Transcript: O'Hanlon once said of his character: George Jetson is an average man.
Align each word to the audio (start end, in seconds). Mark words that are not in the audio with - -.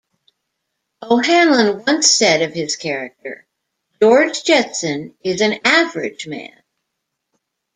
O'Hanlon 1.03 1.83
once 1.85 2.09
said 2.09 2.41
of 2.41 2.53
his 2.53 2.75
character: 2.75 3.45
George 4.01 4.43
Jetson 4.43 5.13
is 5.23 5.41
an 5.41 5.59
average 5.63 6.25
man. 6.25 6.63